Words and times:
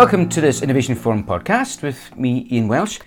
Welcome 0.00 0.30
to 0.30 0.40
this 0.40 0.62
Innovation 0.62 0.94
Forum 0.94 1.24
podcast 1.24 1.82
with 1.82 2.16
me, 2.16 2.48
Ian 2.50 2.68
Welsh. 2.68 3.00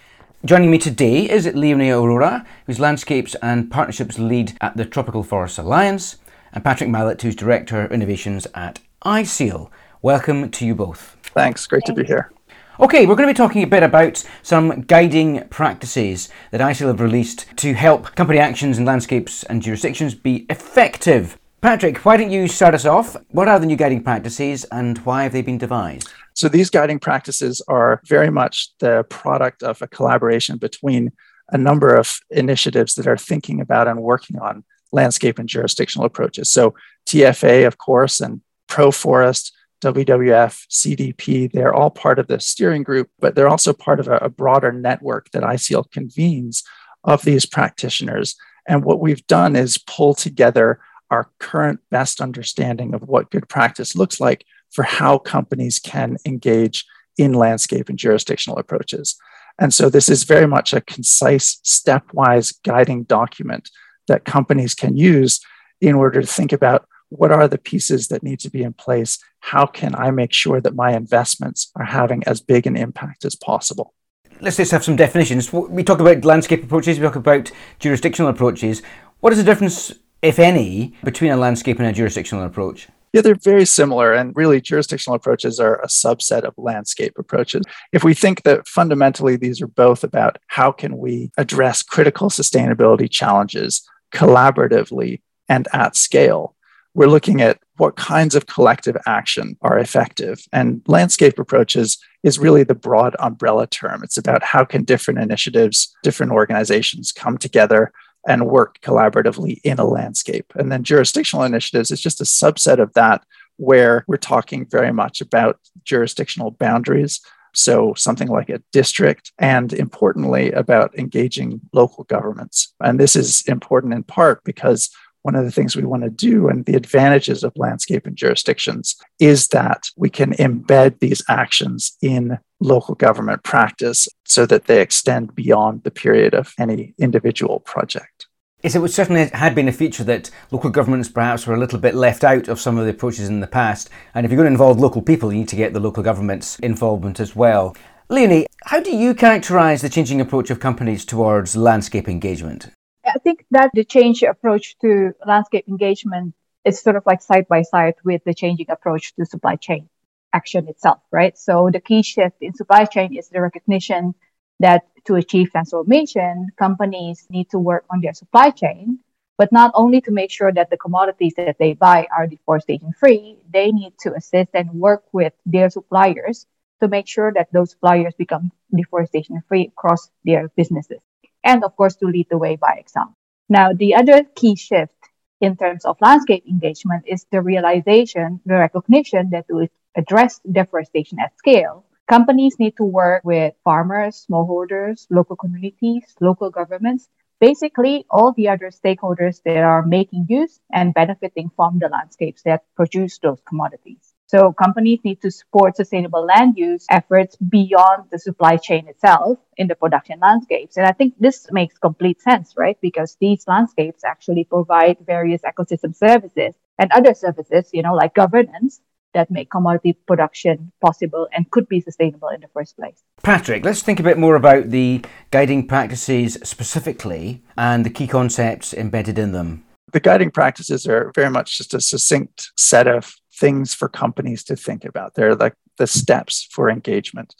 Joining 0.45 0.69
me 0.69 0.77
today 0.77 1.27
is 1.27 1.47
Leonie 1.47 1.89
Aurora, 1.89 2.45
who's 2.67 2.79
Landscapes 2.79 3.33
and 3.41 3.71
Partnerships 3.71 4.19
Lead 4.19 4.55
at 4.61 4.77
the 4.77 4.85
Tropical 4.85 5.23
Forests 5.23 5.57
Alliance, 5.57 6.17
and 6.51 6.63
Patrick 6.63 6.91
Mallett, 6.91 7.19
who's 7.23 7.35
Director 7.35 7.81
of 7.81 7.91
Innovations 7.91 8.45
at 8.53 8.77
ISEAL. 9.03 9.71
Welcome 10.03 10.51
to 10.51 10.67
you 10.67 10.75
both. 10.75 11.17
Thanks, 11.23 11.65
great 11.65 11.83
to 11.85 11.93
be 11.93 12.03
here. 12.03 12.31
Okay, 12.79 13.07
we're 13.07 13.15
going 13.15 13.27
to 13.27 13.33
be 13.33 13.37
talking 13.37 13.63
a 13.63 13.67
bit 13.67 13.81
about 13.81 14.23
some 14.43 14.81
guiding 14.81 15.47
practices 15.47 16.29
that 16.51 16.61
ISEAL 16.61 16.89
have 16.89 17.01
released 17.01 17.47
to 17.57 17.73
help 17.73 18.13
company 18.13 18.37
actions 18.37 18.77
in 18.77 18.85
landscapes 18.85 19.41
and 19.41 19.63
jurisdictions 19.63 20.13
be 20.13 20.45
effective. 20.47 21.39
Patrick, 21.59 22.05
why 22.05 22.17
don't 22.17 22.29
you 22.29 22.47
start 22.47 22.75
us 22.75 22.85
off? 22.85 23.17
What 23.29 23.47
are 23.47 23.57
the 23.57 23.65
new 23.65 23.77
guiding 23.77 24.03
practices 24.03 24.63
and 24.65 24.99
why 24.99 25.23
have 25.23 25.31
they 25.31 25.41
been 25.41 25.57
devised? 25.57 26.13
So, 26.33 26.47
these 26.47 26.69
guiding 26.69 26.99
practices 26.99 27.61
are 27.67 28.01
very 28.05 28.29
much 28.29 28.69
the 28.79 29.03
product 29.09 29.63
of 29.63 29.81
a 29.81 29.87
collaboration 29.87 30.57
between 30.57 31.11
a 31.49 31.57
number 31.57 31.93
of 31.93 32.19
initiatives 32.29 32.95
that 32.95 33.07
are 33.07 33.17
thinking 33.17 33.61
about 33.61 33.87
and 33.87 34.01
working 34.01 34.39
on 34.39 34.63
landscape 34.91 35.39
and 35.39 35.49
jurisdictional 35.49 36.05
approaches. 36.05 36.49
So, 36.49 36.73
TFA, 37.07 37.67
of 37.67 37.77
course, 37.77 38.21
and 38.21 38.41
ProForest, 38.67 39.51
WWF, 39.83 40.65
CDP, 40.71 41.51
they're 41.51 41.73
all 41.73 41.89
part 41.89 42.17
of 42.17 42.27
the 42.27 42.39
steering 42.39 42.83
group, 42.83 43.09
but 43.19 43.35
they're 43.35 43.49
also 43.49 43.73
part 43.73 43.99
of 43.99 44.07
a, 44.07 44.17
a 44.17 44.29
broader 44.29 44.71
network 44.71 45.29
that 45.31 45.43
ISEAL 45.43 45.91
convenes 45.91 46.63
of 47.03 47.23
these 47.23 47.45
practitioners. 47.45 48.35
And 48.67 48.85
what 48.85 49.01
we've 49.01 49.25
done 49.27 49.55
is 49.55 49.77
pull 49.77 50.13
together 50.13 50.79
our 51.11 51.29
current 51.37 51.81
best 51.91 52.21
understanding 52.21 52.93
of 52.93 53.03
what 53.03 53.29
good 53.29 53.47
practice 53.49 53.95
looks 53.95 54.19
like 54.19 54.45
for 54.73 54.83
how 54.83 55.17
companies 55.17 55.79
can 55.79 56.17
engage 56.25 56.85
in 57.17 57.33
landscape 57.33 57.89
and 57.89 57.97
jurisdictional 57.97 58.57
approaches. 58.57 59.15
And 59.59 59.73
so 59.73 59.89
this 59.89 60.09
is 60.09 60.23
very 60.23 60.47
much 60.47 60.73
a 60.73 60.81
concise, 60.81 61.57
stepwise 61.63 62.55
guiding 62.63 63.03
document 63.03 63.69
that 64.07 64.25
companies 64.25 64.73
can 64.73 64.97
use 64.97 65.39
in 65.79 65.95
order 65.95 66.21
to 66.21 66.27
think 66.27 66.51
about 66.51 66.87
what 67.09 67.31
are 67.31 67.47
the 67.47 67.59
pieces 67.59 68.07
that 68.07 68.23
need 68.23 68.39
to 68.39 68.49
be 68.49 68.63
in 68.63 68.73
place? 68.73 69.19
How 69.39 69.67
can 69.67 69.93
I 69.95 70.09
make 70.09 70.33
sure 70.33 70.59
that 70.59 70.73
my 70.73 70.95
investments 70.95 71.71
are 71.75 71.85
having 71.85 72.23
as 72.25 72.41
big 72.41 72.65
an 72.65 72.75
impact 72.75 73.23
as 73.23 73.35
possible? 73.35 73.93
Let's 74.41 74.57
just 74.57 74.71
have 74.71 74.83
some 74.83 74.95
definitions. 74.95 75.53
We 75.53 75.83
talk 75.83 75.99
about 75.99 76.25
landscape 76.25 76.63
approaches, 76.63 76.97
we 76.97 77.05
talk 77.05 77.15
about 77.15 77.51
jurisdictional 77.79 78.31
approaches. 78.31 78.81
What 79.19 79.31
is 79.31 79.37
the 79.37 79.45
difference 79.45 79.93
if 80.23 80.39
any, 80.39 80.95
between 81.03 81.31
a 81.31 81.37
landscape 81.37 81.77
and 81.79 81.87
a 81.87 81.93
jurisdictional 81.93 82.45
approach? 82.45 82.87
Yeah, 83.13 83.21
they're 83.21 83.35
very 83.35 83.65
similar. 83.65 84.11
And 84.11 84.35
really, 84.35 84.59
jurisdictional 84.59 85.15
approaches 85.15 85.59
are 85.59 85.79
a 85.81 85.87
subset 85.87 86.41
of 86.41 86.55
landscape 86.57 87.13
approaches. 87.17 87.61
If 87.91 88.03
we 88.03 88.15
think 88.15 88.41
that 88.43 88.67
fundamentally 88.67 89.35
these 89.35 89.61
are 89.61 89.67
both 89.67 90.03
about 90.03 90.39
how 90.47 90.71
can 90.71 90.97
we 90.97 91.31
address 91.37 91.83
critical 91.83 92.29
sustainability 92.29 93.09
challenges 93.09 93.87
collaboratively 94.11 95.21
and 95.47 95.67
at 95.73 95.95
scale, 95.95 96.55
we're 96.95 97.07
looking 97.07 97.41
at 97.41 97.59
what 97.77 97.95
kinds 97.95 98.35
of 98.35 98.47
collective 98.47 98.97
action 99.05 99.57
are 99.61 99.77
effective. 99.77 100.45
And 100.51 100.81
landscape 100.87 101.37
approaches 101.37 101.97
is 102.23 102.39
really 102.39 102.63
the 102.63 102.75
broad 102.75 103.15
umbrella 103.19 103.67
term. 103.67 104.03
It's 104.03 104.17
about 104.17 104.43
how 104.43 104.63
can 104.65 104.83
different 104.83 105.19
initiatives, 105.19 105.95
different 106.01 106.31
organizations 106.31 107.11
come 107.11 107.37
together 107.37 107.91
and 108.27 108.47
work 108.47 108.79
collaboratively 108.81 109.59
in 109.63 109.79
a 109.79 109.85
landscape. 109.85 110.51
And 110.55 110.71
then 110.71 110.83
jurisdictional 110.83 111.45
initiatives 111.45 111.91
is 111.91 112.01
just 112.01 112.21
a 112.21 112.25
subset 112.25 112.79
of 112.79 112.93
that, 112.93 113.23
where 113.57 114.03
we're 114.07 114.17
talking 114.17 114.65
very 114.65 114.91
much 114.91 115.21
about 115.21 115.59
jurisdictional 115.83 116.51
boundaries. 116.51 117.21
So, 117.55 117.93
something 117.93 118.29
like 118.29 118.49
a 118.49 118.63
district, 118.71 119.31
and 119.37 119.71
importantly, 119.73 120.51
about 120.51 120.97
engaging 120.97 121.61
local 121.71 122.03
governments. 122.05 122.73
And 122.79 122.99
this 122.99 123.15
is 123.15 123.43
important 123.43 123.93
in 123.93 124.03
part 124.03 124.43
because 124.43 124.89
one 125.23 125.35
of 125.35 125.43
the 125.43 125.51
things 125.51 125.75
we 125.75 125.83
want 125.83 126.03
to 126.03 126.09
do 126.09 126.47
and 126.47 126.65
the 126.65 126.75
advantages 126.75 127.43
of 127.43 127.51
landscape 127.55 128.05
and 128.05 128.15
jurisdictions 128.15 128.95
is 129.19 129.47
that 129.49 129.89
we 129.97 130.09
can 130.09 130.33
embed 130.33 130.99
these 130.99 131.23
actions 131.29 131.97
in 132.01 132.37
local 132.59 132.95
government 132.95 133.43
practice 133.43 134.07
so 134.25 134.45
that 134.45 134.65
they 134.65 134.81
extend 134.81 135.35
beyond 135.35 135.83
the 135.83 135.91
period 135.91 136.33
of 136.33 136.53
any 136.59 136.93
individual 136.99 137.59
project. 137.61 138.27
Yes, 138.61 138.75
it 138.75 138.87
certainly 138.89 139.27
had 139.33 139.55
been 139.55 139.67
a 139.67 139.73
feature 139.73 140.05
that 140.05 140.31
local 140.51 140.69
governments 140.69 141.09
perhaps 141.09 141.45
were 141.45 141.53
a 141.53 141.59
little 141.59 141.79
bit 141.79 141.95
left 141.95 142.23
out 142.23 142.47
of 142.47 142.61
some 142.61 142.77
of 142.77 142.85
the 142.85 142.91
approaches 142.91 143.27
in 143.27 143.41
the 143.41 143.47
past. 143.47 143.89
And 144.13 144.25
if 144.25 144.31
you're 144.31 144.37
going 144.37 144.47
to 144.47 144.53
involve 144.53 144.79
local 144.79 145.01
people, 145.01 145.33
you 145.33 145.39
need 145.39 145.49
to 145.49 145.57
get 145.57 145.73
the 145.73 145.81
local 145.81 146.01
government's 146.01 146.57
involvement 146.59 147.19
as 147.19 147.35
well. 147.35 147.75
Leonie, 148.07 148.45
how 148.65 148.79
do 148.79 148.95
you 148.95 149.13
characterise 149.15 149.81
the 149.81 149.89
changing 149.89 150.21
approach 150.21 150.49
of 150.49 150.61
companies 150.61 151.03
towards 151.03 151.57
landscape 151.57 152.07
engagement? 152.07 152.69
I 153.15 153.19
think 153.19 153.45
that 153.51 153.69
the 153.75 153.83
change 153.83 154.23
approach 154.23 154.75
to 154.79 155.13
landscape 155.23 155.67
engagement 155.67 156.33
is 156.65 156.81
sort 156.81 156.95
of 156.95 157.05
like 157.05 157.21
side 157.21 157.47
by 157.47 157.61
side 157.61 157.93
with 158.03 158.23
the 158.23 158.33
changing 158.33 158.71
approach 158.71 159.13
to 159.15 159.25
supply 159.25 159.55
chain 159.55 159.87
action 160.33 160.67
itself, 160.67 160.97
right? 161.11 161.37
So 161.37 161.69
the 161.71 161.79
key 161.79 162.01
shift 162.01 162.37
in 162.41 162.55
supply 162.55 162.85
chain 162.85 163.15
is 163.15 163.29
the 163.29 163.39
recognition 163.39 164.15
that 164.61 164.87
to 165.05 165.13
achieve 165.13 165.51
transformation, 165.51 166.47
companies 166.57 167.27
need 167.29 167.51
to 167.51 167.59
work 167.59 167.85
on 167.91 168.01
their 168.01 168.13
supply 168.15 168.49
chain, 168.49 168.97
but 169.37 169.51
not 169.51 169.71
only 169.75 170.01
to 170.01 170.11
make 170.11 170.31
sure 170.31 170.51
that 170.51 170.71
the 170.71 170.77
commodities 170.77 171.35
that 171.37 171.57
they 171.59 171.73
buy 171.73 172.07
are 172.11 172.25
deforestation 172.25 172.93
free, 172.93 173.37
they 173.51 173.71
need 173.71 173.93
to 173.99 174.15
assist 174.15 174.49
and 174.55 174.71
work 174.71 175.03
with 175.11 175.33
their 175.45 175.69
suppliers 175.69 176.47
to 176.81 176.87
make 176.87 177.07
sure 177.07 177.31
that 177.31 177.51
those 177.51 177.71
suppliers 177.71 178.15
become 178.17 178.51
deforestation 178.75 179.43
free 179.47 179.67
across 179.67 180.09
their 180.25 180.47
businesses 180.55 180.99
and 181.43 181.63
of 181.63 181.75
course 181.75 181.95
to 181.97 182.05
lead 182.07 182.27
the 182.29 182.37
way 182.37 182.55
by 182.55 182.75
example. 182.77 183.15
Now, 183.49 183.73
the 183.73 183.95
other 183.95 184.23
key 184.35 184.55
shift 184.55 184.95
in 185.41 185.57
terms 185.57 185.85
of 185.85 185.97
landscape 186.01 186.45
engagement 186.47 187.03
is 187.05 187.25
the 187.31 187.41
realization, 187.41 188.39
the 188.45 188.55
recognition 188.55 189.29
that 189.31 189.47
to 189.49 189.67
address 189.95 190.39
deforestation 190.49 191.19
at 191.19 191.37
scale, 191.37 191.85
companies 192.09 192.57
need 192.59 192.77
to 192.77 192.83
work 192.83 193.23
with 193.23 193.53
farmers, 193.63 194.25
smallholders, 194.29 195.05
local 195.09 195.35
communities, 195.35 196.03
local 196.21 196.49
governments, 196.49 197.09
basically 197.39 198.05
all 198.09 198.31
the 198.33 198.47
other 198.47 198.71
stakeholders 198.71 199.41
that 199.43 199.57
are 199.57 199.85
making 199.85 200.25
use 200.29 200.61
and 200.71 200.93
benefiting 200.93 201.51
from 201.55 201.79
the 201.79 201.89
landscapes 201.89 202.41
that 202.43 202.63
produce 202.75 203.19
those 203.19 203.41
commodities. 203.45 204.12
So 204.33 204.51
companies 204.51 204.99
need 205.03 205.21
to 205.21 205.29
support 205.29 205.75
sustainable 205.75 206.25
land 206.25 206.57
use 206.57 206.87
efforts 206.89 207.35
beyond 207.35 208.05
the 208.11 208.17
supply 208.17 208.57
chain 208.57 208.87
itself 208.87 209.37
in 209.57 209.67
the 209.67 209.75
production 209.75 210.17
landscapes. 210.19 210.75
And 210.75 210.87
I 210.87 210.91
think 210.91 211.13
this 211.19 211.45
makes 211.51 211.77
complete 211.77 212.19
sense, 212.19 212.55
right? 212.57 212.75
Because 212.81 213.15
these 213.21 213.47
landscapes 213.47 214.03
actually 214.03 214.45
provide 214.45 214.97
various 215.05 215.43
ecosystem 215.43 215.95
services 215.95 216.55
and 216.79 216.91
other 216.93 217.13
services, 217.13 217.69
you 217.73 217.83
know, 217.83 217.93
like 217.93 218.15
governance 218.15 218.81
that 219.13 219.29
make 219.29 219.51
commodity 219.51 219.93
production 220.07 220.71
possible 220.81 221.27
and 221.31 221.51
could 221.51 221.69
be 221.69 221.79
sustainable 221.79 222.29
in 222.29 222.41
the 222.41 222.47
first 222.55 222.75
place. 222.75 223.03
Patrick, 223.21 223.63
let's 223.63 223.83
think 223.83 223.99
a 223.99 224.03
bit 224.03 224.17
more 224.17 224.35
about 224.35 224.71
the 224.71 225.05
guiding 225.29 225.67
practices 225.67 226.39
specifically 226.43 227.43
and 227.55 227.85
the 227.85 227.91
key 227.91 228.07
concepts 228.07 228.73
embedded 228.73 229.19
in 229.19 229.31
them. 229.31 229.63
The 229.91 229.99
guiding 229.99 230.31
practices 230.31 230.87
are 230.87 231.11
very 231.13 231.29
much 231.29 231.59
just 231.59 231.75
a 231.75 231.79
succinct 231.79 232.51
set 232.57 232.87
of 232.87 233.13
things 233.35 233.73
for 233.73 233.89
companies 233.89 234.43
to 234.45 234.55
think 234.55 234.85
about. 234.85 235.15
They're 235.15 235.35
like 235.35 235.55
the 235.77 235.87
steps 235.87 236.47
for 236.51 236.69
engagement. 236.69 237.35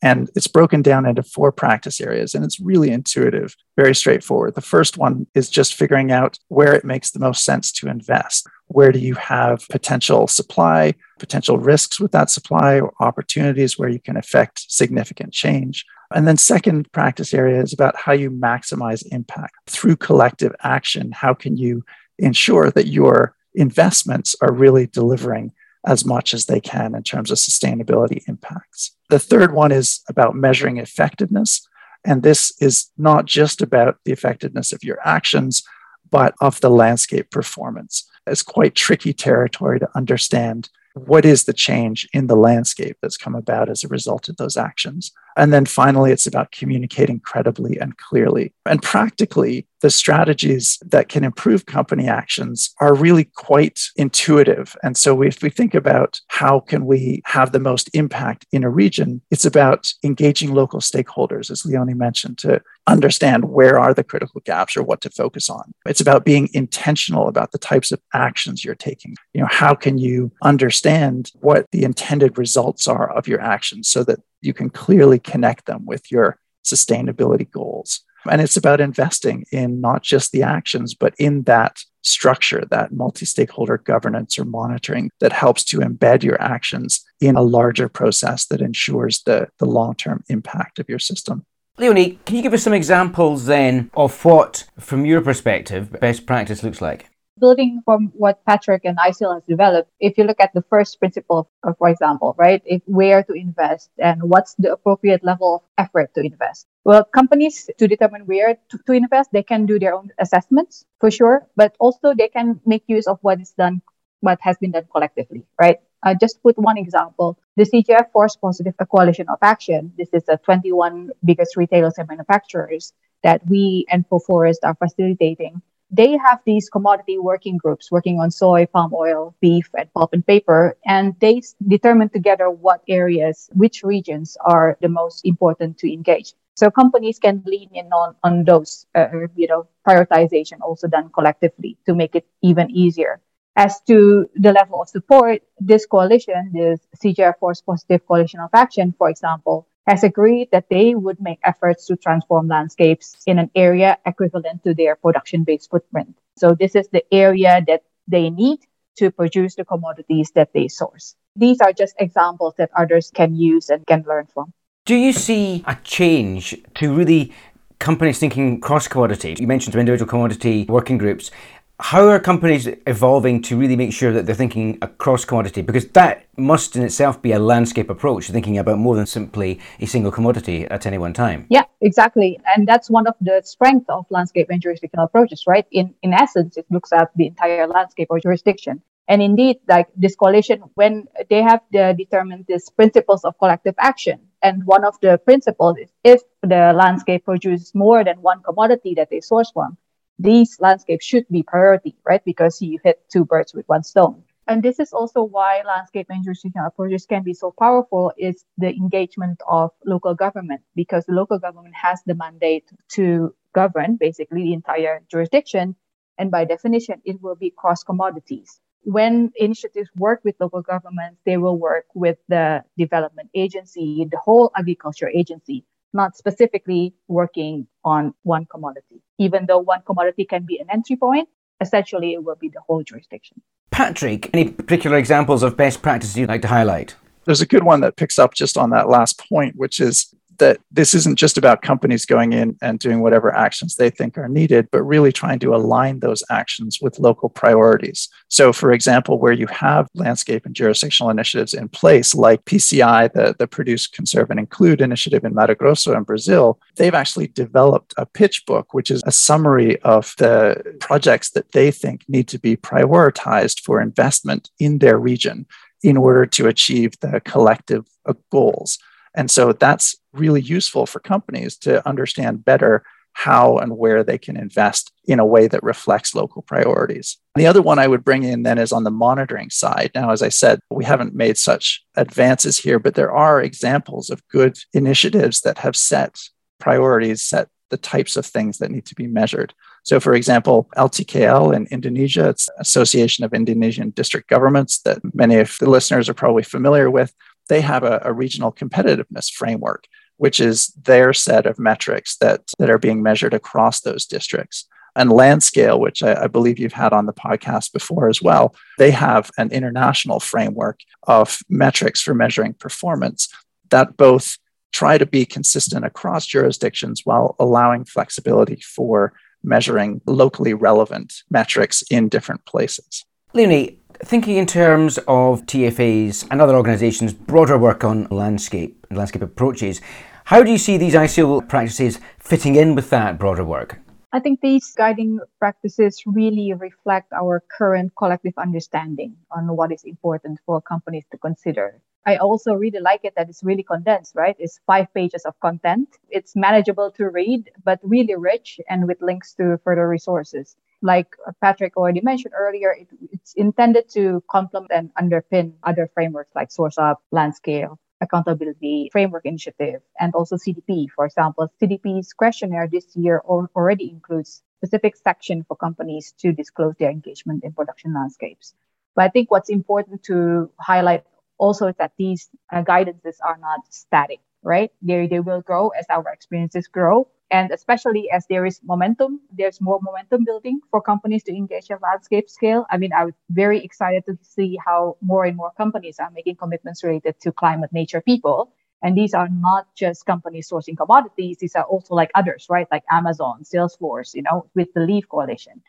And 0.00 0.30
it's 0.36 0.46
broken 0.46 0.80
down 0.80 1.06
into 1.06 1.24
four 1.24 1.50
practice 1.50 2.00
areas, 2.00 2.32
and 2.34 2.44
it's 2.44 2.60
really 2.60 2.90
intuitive, 2.90 3.56
very 3.76 3.96
straightforward. 3.96 4.54
The 4.54 4.60
first 4.60 4.96
one 4.96 5.26
is 5.34 5.50
just 5.50 5.74
figuring 5.74 6.12
out 6.12 6.38
where 6.48 6.72
it 6.72 6.84
makes 6.84 7.10
the 7.10 7.18
most 7.18 7.44
sense 7.44 7.72
to 7.72 7.88
invest. 7.88 8.46
Where 8.68 8.92
do 8.92 9.00
you 9.00 9.14
have 9.14 9.66
potential 9.70 10.28
supply, 10.28 10.94
potential 11.18 11.58
risks 11.58 11.98
with 11.98 12.12
that 12.12 12.30
supply, 12.30 12.78
or 12.78 12.92
opportunities 13.00 13.76
where 13.76 13.88
you 13.88 13.98
can 13.98 14.16
affect 14.16 14.70
significant 14.70 15.32
change? 15.32 15.84
And 16.14 16.28
then, 16.28 16.36
second 16.36 16.92
practice 16.92 17.34
area 17.34 17.60
is 17.60 17.72
about 17.72 17.96
how 17.96 18.12
you 18.12 18.30
maximize 18.30 19.04
impact 19.10 19.54
through 19.66 19.96
collective 19.96 20.54
action. 20.62 21.10
How 21.10 21.34
can 21.34 21.56
you 21.56 21.84
ensure 22.20 22.70
that 22.70 22.86
your 22.86 23.34
investments 23.58 24.36
are 24.40 24.52
really 24.52 24.86
delivering 24.86 25.52
as 25.86 26.04
much 26.04 26.34
as 26.34 26.46
they 26.46 26.60
can 26.60 26.94
in 26.94 27.02
terms 27.02 27.30
of 27.30 27.38
sustainability 27.38 28.22
impacts. 28.28 28.96
The 29.10 29.18
third 29.18 29.52
one 29.52 29.72
is 29.72 30.00
about 30.08 30.34
measuring 30.34 30.76
effectiveness. 30.76 31.66
And 32.04 32.22
this 32.22 32.52
is 32.60 32.90
not 32.96 33.26
just 33.26 33.60
about 33.62 33.98
the 34.04 34.12
effectiveness 34.12 34.72
of 34.72 34.84
your 34.84 34.98
actions, 35.04 35.62
but 36.10 36.34
of 36.40 36.60
the 36.60 36.70
landscape 36.70 37.30
performance. 37.30 38.08
It's 38.26 38.42
quite 38.42 38.74
tricky 38.74 39.12
territory 39.12 39.78
to 39.80 39.88
understand 39.94 40.68
what 41.06 41.24
is 41.24 41.44
the 41.44 41.52
change 41.52 42.08
in 42.12 42.26
the 42.26 42.36
landscape 42.36 42.96
that's 43.00 43.16
come 43.16 43.34
about 43.34 43.68
as 43.68 43.84
a 43.84 43.88
result 43.88 44.28
of 44.28 44.36
those 44.36 44.56
actions. 44.56 45.12
And 45.36 45.52
then 45.52 45.66
finally, 45.66 46.10
it's 46.10 46.26
about 46.26 46.50
communicating 46.50 47.20
credibly 47.20 47.78
and 47.78 47.96
clearly. 47.96 48.52
And 48.66 48.82
practically, 48.82 49.68
the 49.80 49.90
strategies 49.90 50.78
that 50.84 51.08
can 51.08 51.22
improve 51.22 51.66
company 51.66 52.08
actions 52.08 52.74
are 52.80 52.94
really 52.94 53.24
quite 53.36 53.80
intuitive. 53.94 54.76
And 54.82 54.96
so 54.96 55.22
if 55.22 55.40
we 55.40 55.50
think 55.50 55.74
about 55.74 56.20
how 56.26 56.58
can 56.60 56.86
we 56.86 57.22
have 57.24 57.52
the 57.52 57.60
most 57.60 57.88
impact 57.94 58.46
in 58.50 58.64
a 58.64 58.70
region, 58.70 59.20
it's 59.30 59.44
about 59.44 59.92
engaging 60.02 60.52
local 60.52 60.80
stakeholders, 60.80 61.50
as 61.50 61.64
Leonie 61.64 61.94
mentioned, 61.94 62.38
to 62.38 62.60
understand 62.88 63.44
where 63.44 63.78
are 63.78 63.94
the 63.94 64.04
critical 64.04 64.40
gaps 64.44 64.76
or 64.76 64.82
what 64.82 65.00
to 65.02 65.10
focus 65.10 65.48
on. 65.48 65.72
It's 65.86 66.00
about 66.00 66.24
being 66.24 66.48
intentional 66.52 67.28
about 67.28 67.52
the 67.52 67.58
types 67.58 67.92
of 67.92 68.00
actions 68.12 68.64
you're 68.64 68.74
taking. 68.74 69.14
You 69.34 69.42
know, 69.42 69.48
how 69.50 69.74
can 69.74 69.98
you 69.98 70.32
understand 70.42 71.30
what 71.40 71.66
the 71.70 71.84
intended 71.84 72.38
results 72.38 72.88
are 72.88 73.10
of 73.12 73.28
your 73.28 73.40
actions 73.40 73.88
so 73.88 74.02
that 74.04 74.20
you 74.40 74.54
can 74.54 74.70
clearly 74.70 75.18
connect 75.18 75.66
them 75.66 75.84
with 75.86 76.10
your 76.10 76.38
sustainability 76.64 77.50
goals? 77.50 78.00
And 78.28 78.40
it's 78.40 78.56
about 78.56 78.80
investing 78.80 79.44
in 79.52 79.80
not 79.80 80.02
just 80.02 80.32
the 80.32 80.42
actions, 80.42 80.94
but 80.94 81.14
in 81.18 81.44
that 81.44 81.78
structure, 82.02 82.64
that 82.70 82.92
multi 82.92 83.26
stakeholder 83.26 83.78
governance 83.78 84.38
or 84.38 84.44
monitoring 84.44 85.10
that 85.20 85.32
helps 85.32 85.64
to 85.64 85.78
embed 85.78 86.22
your 86.22 86.40
actions 86.40 87.04
in 87.20 87.36
a 87.36 87.42
larger 87.42 87.88
process 87.88 88.46
that 88.46 88.60
ensures 88.60 89.22
the, 89.22 89.48
the 89.58 89.66
long 89.66 89.94
term 89.94 90.24
impact 90.28 90.78
of 90.78 90.88
your 90.88 90.98
system. 90.98 91.44
Leonie, 91.78 92.18
can 92.24 92.36
you 92.36 92.42
give 92.42 92.52
us 92.52 92.64
some 92.64 92.72
examples 92.72 93.46
then 93.46 93.90
of 93.94 94.24
what, 94.24 94.64
from 94.78 95.06
your 95.06 95.20
perspective, 95.20 95.92
best 96.00 96.26
practice 96.26 96.62
looks 96.62 96.80
like? 96.80 97.08
building 97.38 97.80
from 97.84 98.10
what 98.14 98.44
Patrick 98.44 98.84
and 98.84 98.98
ISEAL 98.98 99.34
has 99.34 99.42
developed, 99.48 99.90
if 100.00 100.18
you 100.18 100.24
look 100.24 100.40
at 100.40 100.52
the 100.54 100.62
first 100.62 100.98
principle, 100.98 101.48
of, 101.62 101.76
for 101.78 101.88
example, 101.88 102.34
right, 102.38 102.62
if 102.66 102.82
where 102.86 103.22
to 103.22 103.32
invest 103.32 103.90
and 103.98 104.22
what's 104.22 104.54
the 104.58 104.72
appropriate 104.72 105.24
level 105.24 105.56
of 105.56 105.62
effort 105.78 106.12
to 106.14 106.20
invest. 106.20 106.66
Well, 106.84 107.04
companies 107.04 107.70
to 107.78 107.88
determine 107.88 108.22
where 108.22 108.58
to, 108.70 108.78
to 108.86 108.92
invest, 108.92 109.30
they 109.32 109.42
can 109.42 109.66
do 109.66 109.78
their 109.78 109.94
own 109.94 110.10
assessments 110.18 110.84
for 111.00 111.10
sure, 111.10 111.46
but 111.56 111.76
also 111.78 112.14
they 112.14 112.28
can 112.28 112.60
make 112.66 112.84
use 112.86 113.06
of 113.06 113.18
what 113.22 113.40
is 113.40 113.52
done, 113.52 113.82
what 114.20 114.38
has 114.40 114.58
been 114.58 114.72
done 114.72 114.86
collectively, 114.90 115.44
right? 115.60 115.78
Uh, 116.02 116.14
just 116.20 116.42
put 116.42 116.56
one 116.58 116.78
example, 116.78 117.38
the 117.56 117.64
CGF 117.64 118.10
Forest 118.12 118.40
Positive 118.40 118.74
Coalition 118.90 119.26
of 119.28 119.38
Action. 119.42 119.92
This 119.98 120.08
is 120.12 120.24
the 120.24 120.38
21 120.44 121.10
biggest 121.24 121.56
retailers 121.56 121.94
and 121.98 122.08
manufacturers 122.08 122.92
that 123.22 123.40
we 123.48 123.86
and 123.90 124.04
Forest 124.06 124.60
are 124.64 124.74
facilitating 124.74 125.60
they 125.90 126.16
have 126.18 126.40
these 126.44 126.68
commodity 126.68 127.18
working 127.18 127.56
groups 127.56 127.90
working 127.90 128.20
on 128.20 128.30
soy, 128.30 128.66
palm 128.66 128.92
oil, 128.94 129.34
beef, 129.40 129.70
and 129.76 129.92
pulp 129.94 130.12
and 130.12 130.26
paper, 130.26 130.76
and 130.84 131.14
they 131.20 131.40
determine 131.66 132.10
together 132.10 132.50
what 132.50 132.82
areas, 132.88 133.48
which 133.54 133.82
regions 133.82 134.36
are 134.44 134.76
the 134.80 134.88
most 134.88 135.24
important 135.24 135.78
to 135.78 135.92
engage. 135.92 136.34
So 136.56 136.70
companies 136.70 137.18
can 137.18 137.42
lean 137.46 137.70
in 137.72 137.86
on, 137.92 138.16
on 138.22 138.44
those, 138.44 138.86
uh, 138.94 139.08
you 139.36 139.46
know, 139.46 139.68
prioritization 139.86 140.60
also 140.60 140.88
done 140.88 141.08
collectively 141.10 141.78
to 141.86 141.94
make 141.94 142.14
it 142.14 142.26
even 142.42 142.70
easier. 142.70 143.20
As 143.58 143.80
to 143.88 144.30
the 144.36 144.52
level 144.52 144.80
of 144.80 144.88
support, 144.88 145.42
this 145.58 145.84
coalition, 145.84 146.52
this 146.54 146.78
CGF 146.96 147.40
Forest 147.40 147.66
Positive 147.66 148.06
Coalition 148.06 148.38
of 148.38 148.50
Action, 148.54 148.94
for 148.96 149.10
example, 149.10 149.66
has 149.84 150.04
agreed 150.04 150.48
that 150.52 150.68
they 150.70 150.94
would 150.94 151.20
make 151.20 151.40
efforts 151.42 151.84
to 151.86 151.96
transform 151.96 152.46
landscapes 152.46 153.16
in 153.26 153.36
an 153.40 153.50
area 153.56 153.98
equivalent 154.06 154.62
to 154.62 154.74
their 154.74 154.94
production 154.94 155.42
based 155.42 155.70
footprint. 155.72 156.16
So, 156.36 156.54
this 156.54 156.76
is 156.76 156.86
the 156.92 157.02
area 157.12 157.60
that 157.66 157.82
they 158.06 158.30
need 158.30 158.60
to 158.98 159.10
produce 159.10 159.56
the 159.56 159.64
commodities 159.64 160.30
that 160.36 160.52
they 160.52 160.68
source. 160.68 161.16
These 161.34 161.60
are 161.60 161.72
just 161.72 161.96
examples 161.98 162.54
that 162.58 162.70
others 162.76 163.10
can 163.12 163.34
use 163.34 163.70
and 163.70 163.84
can 163.88 164.04
learn 164.06 164.26
from. 164.32 164.52
Do 164.86 164.94
you 164.94 165.12
see 165.12 165.64
a 165.66 165.76
change 165.82 166.56
to 166.76 166.94
really 166.94 167.32
companies 167.80 168.20
thinking 168.20 168.60
cross 168.60 168.86
commodity? 168.86 169.34
You 169.40 169.48
mentioned 169.48 169.72
some 169.72 169.80
individual 169.80 170.08
commodity 170.08 170.64
working 170.68 170.96
groups 170.96 171.32
how 171.80 172.08
are 172.08 172.18
companies 172.18 172.66
evolving 172.86 173.40
to 173.42 173.56
really 173.56 173.76
make 173.76 173.92
sure 173.92 174.12
that 174.12 174.26
they're 174.26 174.34
thinking 174.34 174.78
across 174.82 175.24
commodity? 175.24 175.62
Because 175.62 175.86
that 175.90 176.26
must 176.36 176.74
in 176.74 176.82
itself 176.82 177.22
be 177.22 177.32
a 177.32 177.38
landscape 177.38 177.88
approach, 177.88 178.28
thinking 178.30 178.58
about 178.58 178.78
more 178.78 178.96
than 178.96 179.06
simply 179.06 179.60
a 179.78 179.86
single 179.86 180.10
commodity 180.10 180.66
at 180.66 180.86
any 180.86 180.98
one 180.98 181.12
time. 181.12 181.46
Yeah, 181.50 181.64
exactly. 181.80 182.40
And 182.46 182.66
that's 182.66 182.90
one 182.90 183.06
of 183.06 183.14
the 183.20 183.42
strengths 183.44 183.88
of 183.88 184.06
landscape 184.10 184.48
and 184.50 184.60
jurisdictional 184.60 185.04
approaches, 185.06 185.44
right? 185.46 185.66
In 185.70 185.94
in 186.02 186.12
essence, 186.12 186.56
it 186.56 186.66
looks 186.68 186.92
at 186.92 187.10
the 187.14 187.26
entire 187.26 187.66
landscape 187.68 188.08
or 188.10 188.18
jurisdiction. 188.18 188.82
And 189.06 189.22
indeed, 189.22 189.56
like 189.68 189.86
this 189.96 190.14
coalition, 190.16 190.62
when 190.74 191.06
they 191.30 191.42
have 191.42 191.60
the, 191.72 191.94
determined 191.96 192.44
these 192.46 192.68
principles 192.68 193.24
of 193.24 193.38
collective 193.38 193.74
action, 193.78 194.20
and 194.42 194.66
one 194.66 194.84
of 194.84 195.00
the 195.00 195.16
principles 195.16 195.78
is 195.78 195.88
if 196.04 196.20
the 196.42 196.72
landscape 196.76 197.24
produces 197.24 197.74
more 197.74 198.04
than 198.04 198.20
one 198.20 198.42
commodity 198.42 198.94
that 198.96 199.08
they 199.10 199.20
source 199.20 199.50
from, 199.50 199.78
these 200.18 200.58
landscapes 200.60 201.04
should 201.04 201.26
be 201.28 201.42
priority, 201.42 201.96
right? 202.04 202.24
Because 202.24 202.60
you 202.60 202.78
hit 202.82 203.02
two 203.08 203.24
birds 203.24 203.54
with 203.54 203.68
one 203.68 203.82
stone. 203.82 204.22
And 204.48 204.62
this 204.62 204.80
is 204.80 204.94
also 204.94 205.22
why 205.22 205.62
landscape 205.66 206.06
and 206.08 206.24
jurisdictional 206.24 206.68
approaches 206.68 207.04
can 207.04 207.22
be 207.22 207.34
so 207.34 207.52
powerful 207.58 208.12
is 208.16 208.44
the 208.56 208.70
engagement 208.70 209.42
of 209.46 209.72
local 209.84 210.14
government 210.14 210.62
because 210.74 211.04
the 211.04 211.12
local 211.12 211.38
government 211.38 211.74
has 211.74 212.02
the 212.06 212.14
mandate 212.14 212.64
to 212.92 213.34
govern 213.54 213.96
basically 213.96 214.44
the 214.44 214.54
entire 214.54 215.02
jurisdiction. 215.10 215.76
And 216.16 216.30
by 216.30 216.46
definition, 216.46 217.02
it 217.04 217.20
will 217.22 217.36
be 217.36 217.50
cross 217.50 217.84
commodities. 217.84 218.58
When 218.84 219.32
initiatives 219.36 219.90
work 219.96 220.22
with 220.24 220.36
local 220.40 220.62
governments, 220.62 221.20
they 221.26 221.36
will 221.36 221.58
work 221.58 221.84
with 221.94 222.16
the 222.28 222.64
development 222.78 223.28
agency, 223.34 224.06
the 224.10 224.16
whole 224.16 224.50
agriculture 224.56 225.10
agency, 225.10 225.66
not 225.92 226.16
specifically 226.16 226.94
working 227.08 227.66
on 227.84 228.14
one 228.22 228.46
commodity. 228.46 229.02
Even 229.18 229.46
though 229.46 229.58
one 229.58 229.82
commodity 229.86 230.24
can 230.24 230.44
be 230.44 230.58
an 230.58 230.66
entry 230.70 230.96
point, 230.96 231.28
essentially 231.60 232.12
it 232.12 232.24
will 232.24 232.36
be 232.36 232.48
the 232.48 232.60
whole 232.66 232.82
jurisdiction. 232.82 233.40
Patrick, 233.70 234.30
any 234.34 234.50
particular 234.50 234.96
examples 234.96 235.42
of 235.42 235.56
best 235.56 235.82
practices 235.82 236.16
you'd 236.16 236.28
like 236.28 236.42
to 236.42 236.48
highlight? 236.48 236.96
There's 237.24 237.40
a 237.40 237.46
good 237.46 237.64
one 237.64 237.80
that 237.82 237.96
picks 237.96 238.18
up 238.18 238.34
just 238.34 238.56
on 238.56 238.70
that 238.70 238.88
last 238.88 239.22
point, 239.28 239.54
which 239.56 239.80
is 239.80 240.14
that 240.38 240.58
this 240.70 240.94
isn't 240.94 241.18
just 241.18 241.38
about 241.38 241.62
companies 241.62 242.06
going 242.06 242.32
in 242.32 242.56
and 242.62 242.78
doing 242.78 243.00
whatever 243.00 243.34
actions 243.34 243.76
they 243.76 243.90
think 243.90 244.16
are 244.16 244.28
needed, 244.28 244.68
but 244.70 244.82
really 244.82 245.12
trying 245.12 245.38
to 245.40 245.54
align 245.54 246.00
those 246.00 246.22
actions 246.30 246.78
with 246.80 246.98
local 246.98 247.28
priorities. 247.28 248.08
So, 248.28 248.52
for 248.52 248.72
example, 248.72 249.18
where 249.18 249.32
you 249.32 249.46
have 249.48 249.88
landscape 249.94 250.46
and 250.46 250.54
jurisdictional 250.54 251.10
initiatives 251.10 251.54
in 251.54 251.68
place, 251.68 252.14
like 252.14 252.44
PCI, 252.44 253.12
the, 253.12 253.34
the 253.38 253.46
Produce, 253.46 253.86
Conserve, 253.86 254.30
and 254.30 254.40
Include 254.40 254.80
initiative 254.80 255.24
in 255.24 255.34
Mato 255.34 255.54
Grosso 255.54 255.96
in 255.96 256.02
Brazil, 256.04 256.58
they've 256.76 256.94
actually 256.94 257.28
developed 257.28 257.94
a 257.96 258.06
pitch 258.06 258.44
book, 258.46 258.74
which 258.74 258.90
is 258.90 259.02
a 259.06 259.12
summary 259.12 259.80
of 259.82 260.14
the 260.18 260.76
projects 260.80 261.30
that 261.30 261.52
they 261.52 261.70
think 261.70 262.04
need 262.08 262.28
to 262.28 262.38
be 262.38 262.56
prioritized 262.56 263.60
for 263.60 263.80
investment 263.80 264.50
in 264.58 264.78
their 264.78 264.98
region 264.98 265.46
in 265.82 265.96
order 265.96 266.26
to 266.26 266.46
achieve 266.46 266.98
the 267.00 267.20
collective 267.24 267.86
goals. 268.30 268.78
And 269.18 269.28
so 269.28 269.52
that's 269.52 269.96
really 270.12 270.40
useful 270.40 270.86
for 270.86 271.00
companies 271.00 271.56
to 271.58 271.86
understand 271.86 272.44
better 272.44 272.84
how 273.14 273.58
and 273.58 273.76
where 273.76 274.04
they 274.04 274.16
can 274.16 274.36
invest 274.36 274.92
in 275.06 275.18
a 275.18 275.26
way 275.26 275.48
that 275.48 275.60
reflects 275.64 276.14
local 276.14 276.42
priorities. 276.42 277.16
The 277.34 277.48
other 277.48 277.60
one 277.60 277.80
I 277.80 277.88
would 277.88 278.04
bring 278.04 278.22
in 278.22 278.44
then 278.44 278.58
is 278.58 278.70
on 278.70 278.84
the 278.84 278.92
monitoring 278.92 279.50
side. 279.50 279.90
Now, 279.92 280.10
as 280.10 280.22
I 280.22 280.28
said, 280.28 280.60
we 280.70 280.84
haven't 280.84 281.16
made 281.16 281.36
such 281.36 281.84
advances 281.96 282.58
here, 282.58 282.78
but 282.78 282.94
there 282.94 283.10
are 283.10 283.42
examples 283.42 284.08
of 284.08 284.22
good 284.28 284.56
initiatives 284.72 285.40
that 285.40 285.58
have 285.58 285.74
set 285.74 286.20
priorities, 286.60 287.20
set 287.20 287.48
the 287.70 287.76
types 287.76 288.16
of 288.16 288.24
things 288.24 288.58
that 288.58 288.70
need 288.70 288.86
to 288.86 288.94
be 288.94 289.08
measured. 289.08 289.52
So, 289.82 289.98
for 289.98 290.14
example, 290.14 290.68
LTKL 290.76 291.54
in 291.56 291.66
Indonesia, 291.72 292.28
it's 292.28 292.48
Association 292.58 293.24
of 293.24 293.34
Indonesian 293.34 293.90
District 293.90 294.28
Governments 294.28 294.78
that 294.82 294.98
many 295.12 295.36
of 295.36 295.56
the 295.58 295.68
listeners 295.68 296.08
are 296.08 296.14
probably 296.14 296.44
familiar 296.44 296.88
with 296.88 297.12
they 297.48 297.60
have 297.60 297.82
a, 297.82 298.00
a 298.04 298.12
regional 298.12 298.52
competitiveness 298.52 299.30
framework, 299.30 299.84
which 300.16 300.40
is 300.40 300.68
their 300.68 301.12
set 301.12 301.46
of 301.46 301.58
metrics 301.58 302.16
that, 302.18 302.42
that 302.58 302.70
are 302.70 302.78
being 302.78 303.02
measured 303.02 303.34
across 303.34 303.80
those 303.80 304.06
districts 304.06 304.66
and 304.98 305.10
Landscale, 305.10 305.78
which 305.78 306.02
I, 306.02 306.24
I, 306.24 306.26
believe 306.26 306.58
you've 306.58 306.72
had 306.72 306.92
on 306.92 307.06
the 307.06 307.12
podcast 307.12 307.72
before 307.72 308.08
as 308.08 308.20
well, 308.20 308.54
they 308.78 308.90
have 308.90 309.30
an 309.38 309.52
international 309.52 310.18
framework 310.18 310.80
of 311.04 311.38
metrics 311.48 312.00
for 312.00 312.14
measuring 312.14 312.54
performance 312.54 313.28
that 313.70 313.96
both 313.96 314.38
try 314.72 314.98
to 314.98 315.06
be 315.06 315.24
consistent 315.24 315.84
across 315.84 316.26
jurisdictions 316.26 317.02
while 317.04 317.36
allowing 317.38 317.84
flexibility 317.84 318.60
for 318.60 319.12
measuring 319.44 320.00
locally 320.04 320.52
relevant 320.52 321.22
metrics 321.30 321.82
in 321.90 322.08
different 322.08 322.44
places. 322.44 323.04
Leonie, 323.34 323.77
Thinking 324.04 324.36
in 324.36 324.46
terms 324.46 324.98
of 325.08 325.44
TFAs 325.46 326.28
and 326.30 326.40
other 326.40 326.54
organisations' 326.54 327.12
broader 327.12 327.58
work 327.58 327.82
on 327.82 328.06
landscape 328.10 328.86
and 328.88 328.96
landscape 328.96 329.22
approaches, 329.22 329.80
how 330.24 330.44
do 330.44 330.52
you 330.52 330.58
see 330.58 330.76
these 330.76 330.94
ISEAL 330.94 331.48
practices 331.48 331.98
fitting 332.20 332.54
in 332.54 332.76
with 332.76 332.90
that 332.90 333.18
broader 333.18 333.44
work? 333.44 333.80
I 334.12 334.20
think 334.20 334.40
these 334.40 334.72
guiding 334.76 335.18
practices 335.40 336.00
really 336.06 336.52
reflect 336.52 337.12
our 337.12 337.42
current 337.58 337.92
collective 337.98 338.34
understanding 338.38 339.16
on 339.32 339.56
what 339.56 339.72
is 339.72 339.82
important 339.82 340.38
for 340.46 340.62
companies 340.62 341.04
to 341.10 341.18
consider. 341.18 341.80
I 342.06 342.18
also 342.18 342.54
really 342.54 342.80
like 342.80 343.00
it 343.02 343.14
that 343.16 343.28
it's 343.28 343.42
really 343.42 343.64
condensed, 343.64 344.14
right? 344.14 344.36
It's 344.38 344.60
five 344.64 344.86
pages 344.94 345.24
of 345.24 345.38
content. 345.40 345.88
It's 346.08 346.36
manageable 346.36 346.92
to 346.92 347.10
read, 347.10 347.50
but 347.64 347.80
really 347.82 348.14
rich 348.14 348.60
and 348.70 348.86
with 348.86 349.02
links 349.02 349.34
to 349.34 349.58
further 349.64 349.88
resources. 349.88 350.56
Like 350.80 351.08
Patrick 351.40 351.76
already 351.76 352.00
mentioned 352.00 352.34
earlier, 352.36 352.70
it, 352.72 352.88
it's 353.12 353.34
intended 353.34 353.88
to 353.90 354.22
complement 354.30 354.70
and 354.72 354.90
underpin 354.94 355.54
other 355.62 355.90
frameworks 355.92 356.30
like 356.34 356.50
SourceUp, 356.50 356.96
Landscale, 357.12 357.78
Accountability 358.00 358.88
Framework 358.92 359.26
Initiative, 359.26 359.80
and 359.98 360.14
also 360.14 360.36
CDP. 360.36 360.86
For 360.94 361.04
example, 361.04 361.50
CDP's 361.60 362.12
questionnaire 362.12 362.68
this 362.70 362.96
year 362.96 363.20
already 363.26 363.90
includes 363.90 364.42
specific 364.58 364.96
section 364.96 365.44
for 365.46 365.56
companies 365.56 366.14
to 366.18 366.32
disclose 366.32 366.74
their 366.78 366.90
engagement 366.90 367.44
in 367.44 367.52
production 367.52 367.94
landscapes. 367.94 368.54
But 368.94 369.04
I 369.04 369.08
think 369.08 369.30
what's 369.30 369.48
important 369.48 370.02
to 370.04 370.50
highlight 370.60 371.04
also 371.38 371.68
is 371.68 371.76
that 371.78 371.92
these 371.96 372.28
uh, 372.52 372.62
guidances 372.62 373.16
are 373.24 373.38
not 373.38 373.60
static, 373.70 374.20
right? 374.42 374.70
They, 374.82 375.06
they 375.06 375.20
will 375.20 375.40
grow 375.40 375.68
as 375.68 375.86
our 375.88 376.08
experiences 376.12 376.66
grow. 376.66 377.08
And 377.30 377.50
especially 377.50 378.10
as 378.10 378.26
there 378.26 378.46
is 378.46 378.60
momentum, 378.64 379.20
there's 379.36 379.60
more 379.60 379.80
momentum 379.82 380.24
building 380.24 380.60
for 380.70 380.80
companies 380.80 381.22
to 381.24 381.32
engage 381.36 381.70
at 381.70 381.82
landscape 381.82 382.30
scale. 382.30 382.66
I 382.70 382.78
mean, 382.78 382.90
I'm 382.96 383.14
very 383.30 383.62
excited 383.62 384.06
to 384.06 384.18
see 384.22 384.58
how 384.64 384.96
more 385.02 385.26
and 385.26 385.36
more 385.36 385.52
companies 385.56 385.98
are 385.98 386.10
making 386.10 386.36
commitments 386.36 386.82
related 386.82 387.20
to 387.20 387.32
climate, 387.32 387.70
nature, 387.72 388.00
people. 388.00 388.52
And 388.82 388.96
these 388.96 389.12
are 389.12 389.28
not 389.28 389.66
just 389.74 390.06
companies 390.06 390.48
sourcing 390.48 390.76
commodities. 390.76 391.38
These 391.38 391.54
are 391.56 391.64
also 391.64 391.94
like 391.94 392.10
others, 392.14 392.46
right? 392.48 392.68
Like 392.70 392.84
Amazon, 392.90 393.42
Salesforce, 393.42 394.14
you 394.14 394.22
know, 394.22 394.46
with 394.54 394.72
the 394.72 394.80
Leaf 394.80 395.06
Coalition. 395.08 395.60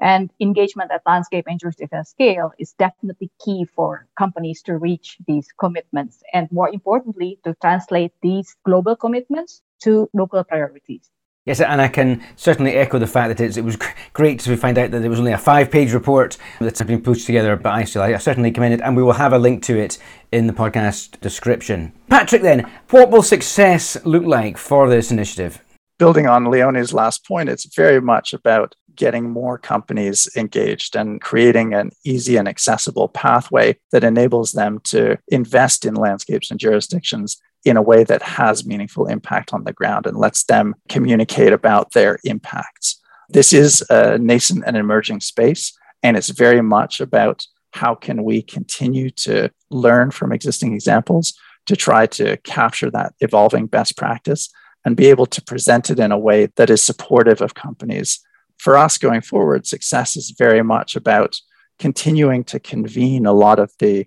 And 0.00 0.30
engagement 0.40 0.90
at 0.90 1.02
landscape 1.06 1.46
and 1.48 1.60
jurisdictional 1.60 2.04
scale 2.04 2.52
is 2.58 2.72
definitely 2.72 3.30
key 3.44 3.64
for 3.64 4.06
companies 4.18 4.62
to 4.62 4.76
reach 4.76 5.18
these 5.26 5.48
commitments 5.58 6.22
and 6.32 6.50
more 6.50 6.68
importantly, 6.68 7.38
to 7.44 7.54
translate 7.60 8.12
these 8.22 8.56
global 8.64 8.96
commitments 8.96 9.62
to 9.82 10.08
local 10.14 10.42
priorities. 10.44 11.10
Yes, 11.46 11.60
and 11.60 11.82
I 11.82 11.88
can 11.88 12.24
certainly 12.36 12.72
echo 12.72 12.98
the 12.98 13.06
fact 13.06 13.36
that 13.36 13.58
it 13.58 13.62
was 13.62 13.76
great 14.14 14.40
to 14.40 14.56
find 14.56 14.78
out 14.78 14.90
that 14.92 15.00
there 15.00 15.10
was 15.10 15.18
only 15.18 15.32
a 15.32 15.38
five 15.38 15.70
page 15.70 15.92
report 15.92 16.38
that's 16.58 16.80
been 16.80 17.02
pushed 17.02 17.26
together 17.26 17.54
by 17.56 17.82
ISEAL. 17.82 18.00
I 18.00 18.16
certainly 18.16 18.50
commend 18.50 18.74
it, 18.74 18.80
and 18.80 18.96
we 18.96 19.02
will 19.02 19.12
have 19.12 19.34
a 19.34 19.38
link 19.38 19.62
to 19.64 19.78
it 19.78 19.98
in 20.32 20.46
the 20.46 20.54
podcast 20.54 21.20
description. 21.20 21.92
Patrick, 22.08 22.40
then, 22.40 22.70
what 22.88 23.10
will 23.10 23.22
success 23.22 24.02
look 24.06 24.24
like 24.24 24.56
for 24.56 24.88
this 24.88 25.10
initiative? 25.10 25.62
Building 25.98 26.26
on 26.26 26.50
Leonie's 26.50 26.94
last 26.94 27.26
point, 27.26 27.50
it's 27.50 27.74
very 27.76 28.00
much 28.00 28.32
about 28.32 28.74
getting 28.96 29.28
more 29.28 29.58
companies 29.58 30.28
engaged 30.36 30.96
and 30.96 31.20
creating 31.20 31.74
an 31.74 31.90
easy 32.04 32.36
and 32.36 32.48
accessible 32.48 33.08
pathway 33.08 33.76
that 33.92 34.04
enables 34.04 34.52
them 34.52 34.80
to 34.84 35.18
invest 35.28 35.84
in 35.84 35.94
landscapes 35.94 36.50
and 36.50 36.58
jurisdictions 36.58 37.40
in 37.64 37.76
a 37.76 37.82
way 37.82 38.04
that 38.04 38.22
has 38.22 38.66
meaningful 38.66 39.06
impact 39.06 39.52
on 39.52 39.64
the 39.64 39.72
ground 39.72 40.06
and 40.06 40.16
lets 40.16 40.44
them 40.44 40.74
communicate 40.88 41.52
about 41.52 41.92
their 41.92 42.18
impacts. 42.24 43.00
This 43.30 43.52
is 43.52 43.82
a 43.88 44.18
nascent 44.18 44.64
and 44.66 44.76
emerging 44.76 45.20
space, 45.20 45.76
and 46.02 46.16
it's 46.16 46.28
very 46.28 46.60
much 46.60 47.00
about 47.00 47.46
how 47.72 47.94
can 47.94 48.22
we 48.22 48.42
continue 48.42 49.10
to 49.10 49.50
learn 49.70 50.10
from 50.10 50.32
existing 50.32 50.74
examples 50.74 51.34
to 51.66 51.74
try 51.74 52.06
to 52.06 52.36
capture 52.38 52.90
that 52.90 53.14
evolving 53.20 53.66
best 53.66 53.96
practice 53.96 54.50
and 54.84 54.96
be 54.96 55.06
able 55.06 55.26
to 55.26 55.42
present 55.42 55.90
it 55.90 55.98
in 55.98 56.12
a 56.12 56.18
way 56.18 56.48
that 56.56 56.68
is 56.68 56.82
supportive 56.82 57.40
of 57.40 57.54
companies 57.54 58.20
for 58.58 58.76
us 58.76 58.98
going 58.98 59.20
forward, 59.20 59.66
success 59.66 60.16
is 60.16 60.34
very 60.38 60.62
much 60.62 60.96
about 60.96 61.36
continuing 61.78 62.44
to 62.44 62.60
convene 62.60 63.26
a 63.26 63.32
lot 63.32 63.58
of 63.58 63.72
the 63.78 64.06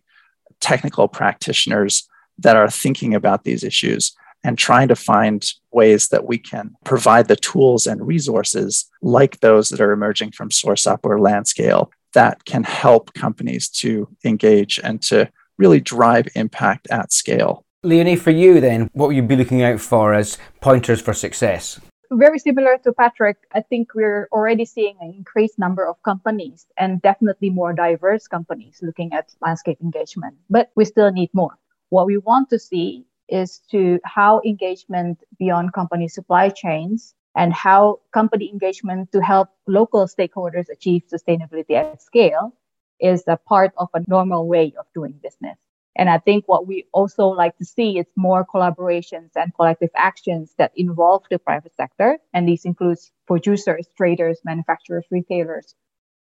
technical 0.59 1.07
practitioners 1.07 2.07
that 2.39 2.55
are 2.55 2.69
thinking 2.69 3.13
about 3.13 3.43
these 3.43 3.63
issues 3.63 4.15
and 4.43 4.57
trying 4.57 4.87
to 4.87 4.95
find 4.95 5.51
ways 5.71 6.09
that 6.09 6.25
we 6.25 6.37
can 6.37 6.75
provide 6.85 7.27
the 7.27 7.35
tools 7.35 7.87
and 7.87 8.05
resources 8.05 8.89
like 9.01 9.39
those 9.39 9.69
that 9.69 9.81
are 9.81 9.91
emerging 9.91 10.31
from 10.31 10.49
SourceUp 10.49 10.99
or 11.03 11.17
Landscale 11.17 11.89
that 12.13 12.45
can 12.45 12.63
help 12.63 13.13
companies 13.13 13.67
to 13.69 14.07
engage 14.23 14.79
and 14.83 15.01
to 15.03 15.29
really 15.57 15.79
drive 15.79 16.27
impact 16.35 16.87
at 16.91 17.11
scale. 17.11 17.65
Leonie, 17.83 18.15
for 18.15 18.31
you 18.31 18.59
then, 18.59 18.89
what 18.93 19.07
would 19.07 19.15
you 19.15 19.23
be 19.23 19.35
looking 19.35 19.63
out 19.63 19.79
for 19.79 20.13
as 20.13 20.37
pointers 20.61 21.01
for 21.01 21.13
success? 21.13 21.79
very 22.11 22.39
similar 22.39 22.77
to 22.83 22.93
Patrick, 22.93 23.37
I 23.53 23.61
think 23.61 23.93
we're 23.93 24.27
already 24.31 24.65
seeing 24.65 24.97
an 25.01 25.13
increased 25.13 25.59
number 25.59 25.87
of 25.87 26.01
companies 26.03 26.65
and 26.77 27.01
definitely 27.01 27.49
more 27.49 27.73
diverse 27.73 28.27
companies 28.27 28.79
looking 28.81 29.13
at 29.13 29.33
landscape 29.41 29.79
engagement, 29.81 30.35
but 30.49 30.71
we 30.75 30.85
still 30.85 31.11
need 31.11 31.29
more. 31.33 31.57
What 31.89 32.05
we 32.05 32.17
want 32.17 32.49
to 32.49 32.59
see 32.59 33.05
is 33.29 33.59
to 33.71 33.99
how 34.03 34.41
engagement 34.45 35.23
beyond 35.39 35.73
company 35.73 36.07
supply 36.07 36.49
chains 36.49 37.13
and 37.35 37.53
how 37.53 37.99
company 38.13 38.49
engagement 38.49 39.11
to 39.11 39.21
help 39.21 39.49
local 39.67 40.07
stakeholders 40.07 40.69
achieve 40.69 41.03
sustainability 41.11 41.71
at 41.71 42.01
scale 42.01 42.53
is 42.99 43.23
a 43.27 43.37
part 43.37 43.73
of 43.77 43.89
a 43.93 44.03
normal 44.07 44.47
way 44.47 44.73
of 44.77 44.85
doing 44.93 45.19
business. 45.21 45.57
And 45.95 46.09
I 46.09 46.19
think 46.19 46.47
what 46.47 46.67
we 46.67 46.85
also 46.93 47.27
like 47.27 47.57
to 47.57 47.65
see 47.65 47.97
is 47.97 48.05
more 48.15 48.45
collaborations 48.45 49.31
and 49.35 49.53
collective 49.53 49.89
actions 49.95 50.53
that 50.57 50.71
involve 50.75 51.23
the 51.29 51.39
private 51.39 51.75
sector. 51.75 52.19
And 52.33 52.47
these 52.47 52.65
includes 52.65 53.11
producers, 53.25 53.87
traders, 53.97 54.39
manufacturers, 54.43 55.05
retailers 55.09 55.73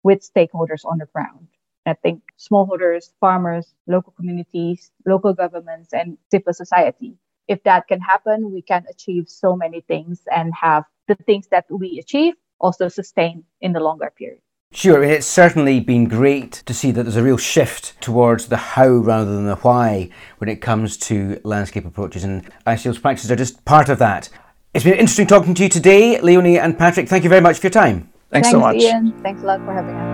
with 0.04 0.20
stakeholders 0.20 0.84
on 0.86 0.98
the 0.98 1.08
ground. 1.14 1.48
I 1.86 1.94
think 1.94 2.22
smallholders, 2.40 3.12
farmers, 3.20 3.74
local 3.88 4.14
communities, 4.14 4.92
local 5.06 5.34
governments, 5.34 5.94
and 5.94 6.18
civil 6.30 6.54
society. 6.54 7.16
If 7.48 7.64
that 7.64 7.88
can 7.88 8.00
happen, 8.00 8.52
we 8.52 8.62
can 8.62 8.86
achieve 8.90 9.28
so 9.28 9.56
many 9.56 9.82
things 9.82 10.22
and 10.32 10.54
have 10.54 10.86
the 11.08 11.16
things 11.16 11.48
that 11.48 11.66
we 11.70 12.00
achieve 12.00 12.36
also 12.60 12.88
sustain 12.88 13.44
in 13.62 13.74
the 13.74 13.80
longer 13.80 14.12
period. 14.16 14.42
Sure, 14.74 15.04
it's 15.04 15.28
certainly 15.28 15.82
been 15.82 16.06
great 16.06 16.64
to 16.66 16.74
see 16.74 16.92
that 16.92 17.04
there's 17.04 17.18
a 17.18 17.24
real 17.24 17.38
shift 17.38 18.00
towards 18.00 18.48
the 18.48 18.56
how 18.56 18.88
rather 18.88 19.34
than 19.36 19.46
the 19.46 19.58
why 19.58 20.10
when 20.38 20.50
it 20.50 20.62
comes 20.62 20.96
to 20.96 21.42
landscape 21.44 21.86
approaches, 21.86 22.24
and 22.24 22.50
ISEAL's 22.66 23.00
practices 23.00 23.30
are 23.30 23.36
just 23.36 23.66
part 23.66 23.90
of 23.90 24.00
that. 24.00 24.30
It's 24.74 24.86
been 24.86 24.94
interesting 24.94 25.28
talking 25.28 25.54
to 25.56 25.64
you 25.64 25.70
today, 25.70 26.22
Leonie 26.22 26.58
and 26.58 26.78
Patrick. 26.78 27.10
Thank 27.10 27.26
you 27.26 27.30
very 27.30 27.42
much 27.42 27.60
for 27.60 27.66
your 27.66 27.72
time. 27.72 28.10
Thanks, 28.30 28.48
Thanks 28.48 28.52
so 28.52 28.60
much. 28.62 28.78
Ian. 28.78 29.12
Thanks 29.22 29.42
a 29.42 29.46
lot 29.46 29.60
for 29.66 29.74
having 29.74 29.94
us. 29.94 30.11